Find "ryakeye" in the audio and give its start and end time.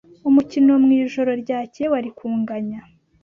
1.43-1.87